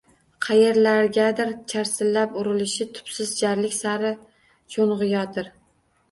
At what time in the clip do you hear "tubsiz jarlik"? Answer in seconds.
2.95-3.75